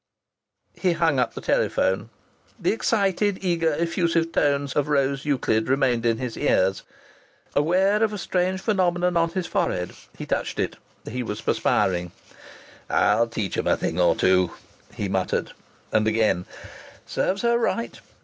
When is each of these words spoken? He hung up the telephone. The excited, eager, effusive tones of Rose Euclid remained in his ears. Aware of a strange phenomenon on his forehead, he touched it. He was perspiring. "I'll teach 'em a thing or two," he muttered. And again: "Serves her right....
He 0.73 0.93
hung 0.93 1.19
up 1.19 1.35
the 1.35 1.41
telephone. 1.41 2.09
The 2.59 2.71
excited, 2.71 3.37
eager, 3.43 3.71
effusive 3.77 4.31
tones 4.31 4.73
of 4.75 4.87
Rose 4.87 5.25
Euclid 5.25 5.69
remained 5.69 6.07
in 6.07 6.17
his 6.17 6.35
ears. 6.35 6.81
Aware 7.55 8.01
of 8.01 8.11
a 8.11 8.17
strange 8.17 8.61
phenomenon 8.61 9.15
on 9.15 9.29
his 9.29 9.45
forehead, 9.45 9.91
he 10.17 10.25
touched 10.25 10.59
it. 10.59 10.75
He 11.07 11.21
was 11.21 11.41
perspiring. 11.41 12.13
"I'll 12.89 13.27
teach 13.27 13.55
'em 13.59 13.67
a 13.67 13.77
thing 13.77 13.99
or 13.99 14.15
two," 14.15 14.49
he 14.95 15.07
muttered. 15.07 15.51
And 15.91 16.07
again: 16.07 16.45
"Serves 17.05 17.43
her 17.43 17.59
right.... 17.59 17.99